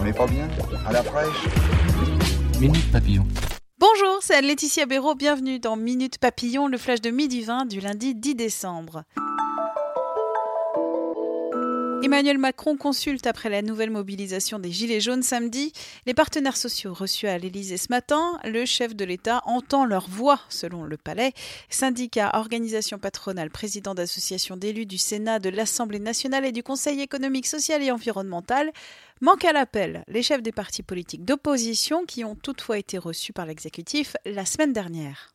On 0.00 0.04
n'est 0.04 0.12
pas 0.12 0.26
bien 0.26 0.48
À 0.86 0.92
la 0.92 1.02
fraîche 1.02 1.48
Minute 2.60 2.90
Papillon. 2.92 3.26
Bonjour, 3.78 4.18
c'est 4.20 4.40
Laetitia 4.40 4.86
Béraud, 4.86 5.14
bienvenue 5.14 5.58
dans 5.58 5.76
Minute 5.76 6.18
Papillon, 6.18 6.68
le 6.68 6.78
flash 6.78 7.00
de 7.00 7.10
midi 7.10 7.42
20 7.42 7.66
du 7.66 7.80
lundi 7.80 8.14
10 8.14 8.34
décembre. 8.34 9.02
Emmanuel 12.00 12.38
Macron 12.38 12.76
consulte 12.76 13.26
après 13.26 13.50
la 13.50 13.60
nouvelle 13.60 13.90
mobilisation 13.90 14.58
des 14.58 14.70
Gilets 14.70 15.00
jaunes 15.00 15.22
samedi. 15.22 15.72
Les 16.06 16.14
partenaires 16.14 16.56
sociaux 16.56 16.94
reçus 16.94 17.26
à 17.26 17.36
l'Élysée 17.38 17.76
ce 17.76 17.88
matin, 17.90 18.38
le 18.44 18.64
chef 18.64 18.94
de 18.94 19.04
l'État 19.04 19.42
entend 19.46 19.84
leur 19.84 20.08
voix, 20.08 20.40
selon 20.48 20.84
le 20.84 20.96
Palais. 20.96 21.32
Syndicats, 21.70 22.30
organisations 22.34 22.98
patronales, 22.98 23.50
présidents 23.50 23.94
d'associations 23.94 24.56
d'élus 24.56 24.86
du 24.86 24.96
Sénat, 24.96 25.40
de 25.40 25.50
l'Assemblée 25.50 25.98
nationale 25.98 26.44
et 26.44 26.52
du 26.52 26.62
Conseil 26.62 27.00
économique, 27.00 27.46
social 27.46 27.82
et 27.82 27.90
environnemental 27.90 28.70
manquent 29.20 29.46
à 29.46 29.52
l'appel. 29.52 30.04
Les 30.06 30.22
chefs 30.22 30.42
des 30.42 30.52
partis 30.52 30.84
politiques 30.84 31.24
d'opposition 31.24 32.04
qui 32.06 32.24
ont 32.24 32.36
toutefois 32.36 32.78
été 32.78 32.96
reçus 32.98 33.32
par 33.32 33.46
l'exécutif 33.46 34.16
la 34.24 34.46
semaine 34.46 34.72
dernière. 34.72 35.34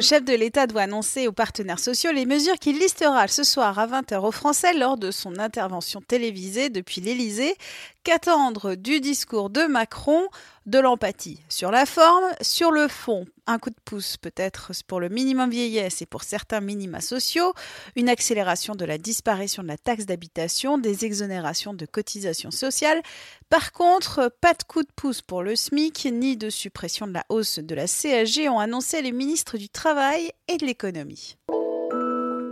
Le 0.00 0.02
chef 0.02 0.24
de 0.24 0.32
l'État 0.32 0.66
doit 0.66 0.80
annoncer 0.80 1.28
aux 1.28 1.32
partenaires 1.32 1.78
sociaux 1.78 2.10
les 2.10 2.24
mesures 2.24 2.58
qu'il 2.58 2.78
listera 2.78 3.28
ce 3.28 3.42
soir 3.44 3.78
à 3.78 3.86
20h 3.86 4.26
aux 4.26 4.32
Français 4.32 4.72
lors 4.72 4.96
de 4.96 5.10
son 5.10 5.38
intervention 5.38 6.00
télévisée 6.00 6.70
depuis 6.70 7.02
l'Élysée. 7.02 7.54
Qu'attendre 8.02 8.76
du 8.76 9.00
discours 9.00 9.50
de 9.50 9.66
Macron? 9.66 10.22
De 10.66 10.78
l'empathie 10.78 11.40
sur 11.48 11.70
la 11.70 11.86
forme, 11.86 12.26
sur 12.42 12.70
le 12.70 12.86
fond, 12.86 13.24
un 13.46 13.58
coup 13.58 13.70
de 13.70 13.80
pouce 13.82 14.18
peut-être 14.18 14.72
pour 14.86 15.00
le 15.00 15.08
minimum 15.08 15.48
vieillesse 15.48 16.02
et 16.02 16.06
pour 16.06 16.22
certains 16.22 16.60
minima 16.60 17.00
sociaux, 17.00 17.54
une 17.96 18.10
accélération 18.10 18.74
de 18.74 18.84
la 18.84 18.98
disparition 18.98 19.62
de 19.62 19.68
la 19.68 19.78
taxe 19.78 20.04
d'habitation, 20.04 20.76
des 20.76 21.06
exonérations 21.06 21.72
de 21.72 21.86
cotisations 21.86 22.50
sociales. 22.50 23.02
Par 23.48 23.72
contre, 23.72 24.30
pas 24.42 24.52
de 24.52 24.62
coup 24.62 24.82
de 24.82 24.92
pouce 24.94 25.22
pour 25.22 25.42
le 25.42 25.56
SMIC 25.56 26.06
ni 26.12 26.36
de 26.36 26.50
suppression 26.50 27.06
de 27.06 27.14
la 27.14 27.24
hausse 27.30 27.58
de 27.58 27.74
la 27.74 27.86
CSG 27.86 28.50
ont 28.50 28.60
annoncé 28.60 29.00
les 29.00 29.12
ministres 29.12 29.56
du 29.56 29.70
Travail 29.70 30.30
et 30.46 30.58
de 30.58 30.66
l'économie 30.66 31.38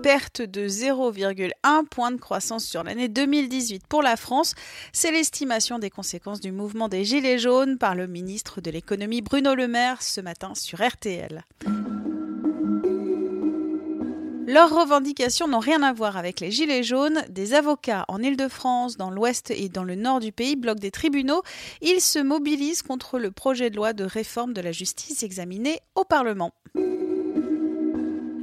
perte 0.03 0.43
de 0.43 0.69
0,1 0.69 1.85
point 1.87 2.13
de 2.13 2.21
croissance 2.21 2.65
sur 2.65 2.83
l'année 2.83 3.09
2018 3.09 3.87
pour 3.87 4.03
la 4.03 4.17
France. 4.17 4.55
C'est 4.93 5.11
l'estimation 5.11 5.79
des 5.79 5.91
conséquences 5.91 6.41
du 6.41 6.53
mouvement 6.53 6.89
des 6.89 7.05
Gilets 7.05 7.39
jaunes 7.39 7.79
par 7.79 7.95
le 7.95 8.07
ministre 8.07 8.61
de 8.61 8.71
l'économie 8.71 9.23
Bruno 9.23 9.55
Le 9.55 9.69
Maire 9.69 10.03
ce 10.03 10.21
matin 10.21 10.55
sur 10.55 10.87
RTL. 10.87 11.45
Leurs 14.47 14.75
revendications 14.75 15.47
n'ont 15.47 15.59
rien 15.59 15.83
à 15.83 15.93
voir 15.93 16.17
avec 16.17 16.41
les 16.41 16.51
Gilets 16.51 16.83
jaunes. 16.83 17.23
Des 17.29 17.53
avocats 17.53 18.07
en 18.09 18.23
Ile-de-France, 18.23 18.97
dans 18.97 19.11
l'ouest 19.11 19.51
et 19.51 19.69
dans 19.69 19.85
le 19.85 19.95
nord 19.95 20.21
du 20.21 20.33
pays 20.33 20.57
bloquent 20.57 20.81
des 20.81 20.91
tribunaux. 20.91 21.43
Ils 21.83 22.01
se 22.01 22.19
mobilisent 22.19 22.81
contre 22.81 23.19
le 23.19 23.31
projet 23.31 23.69
de 23.69 23.77
loi 23.77 23.93
de 23.93 24.05
réforme 24.05 24.55
de 24.55 24.63
la 24.63 24.73
justice 24.73 25.23
examiné 25.23 25.81
au 25.95 26.05
Parlement. 26.05 26.53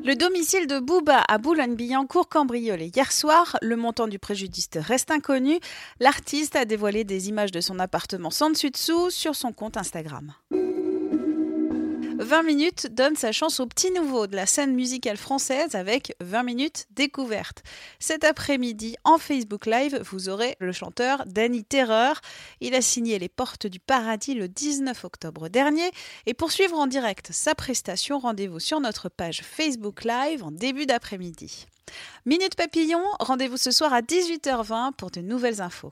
Le 0.06 0.16
domicile 0.16 0.68
de 0.68 0.78
Bouba 0.78 1.24
à 1.28 1.40
Boulogne-Billancourt 1.40 2.30
cambriolé 2.30 2.92
hier 2.96 3.12
soir. 3.12 3.58
Le 3.64 3.76
montant 3.76 4.08
du 4.08 4.20
préjudice 4.20 4.70
reste 4.76 5.10
inconnu. 5.10 5.60
L'artiste 6.00 6.56
a 6.56 6.66
dévoilé 6.66 7.04
des 7.04 7.28
images 7.28 7.50
de 7.50 7.60
son 7.60 7.80
appartement 7.80 8.30
sans 8.30 8.52
dessus-dessous 8.52 9.10
sur 9.10 9.36
son 9.36 9.52
compte 9.52 9.78
Instagram. 9.78 10.32
20 12.26 12.42
minutes 12.42 12.88
donne 12.88 13.16
sa 13.16 13.32
chance 13.32 13.60
au 13.60 13.68
petit 13.68 13.92
nouveau 13.92 14.26
de 14.26 14.36
la 14.36 14.48
scène 14.48 14.74
musicale 14.74 15.16
française 15.16 15.76
avec 15.76 16.16
20 16.22 16.42
minutes 16.42 16.88
découverte. 16.90 17.62
Cet 18.00 18.24
après-midi, 18.24 18.96
en 19.04 19.20
Facebook 19.20 19.68
Live, 19.68 20.02
vous 20.10 20.28
aurez 20.28 20.56
le 20.60 20.72
chanteur 20.72 21.24
Danny 21.28 21.64
Terreur. 21.64 22.22
Il 22.62 22.74
a 22.74 22.82
signé 22.82 23.20
Les 23.20 23.30
Portes 23.30 23.68
du 23.68 23.80
Paradis 23.80 24.34
le 24.34 24.48
19 24.48 25.06
octobre 25.06 25.50
dernier. 25.50 25.92
Et 26.26 26.34
pour 26.34 26.52
suivre 26.52 26.80
en 26.80 26.88
direct 26.88 27.30
sa 27.32 27.54
prestation, 27.54 28.18
rendez-vous 28.18 28.60
sur 28.60 28.80
notre 28.80 29.08
page 29.08 29.44
Facebook 29.44 30.04
Live 30.04 30.44
en 30.44 30.50
début 30.50 30.88
d'après-midi. 30.88 31.68
Minute 32.26 32.56
Papillon, 32.56 33.04
rendez-vous 33.20 33.58
ce 33.58 33.70
soir 33.70 33.94
à 33.94 34.02
18h20 34.02 34.94
pour 34.94 35.12
de 35.12 35.22
nouvelles 35.22 35.62
infos. 35.62 35.92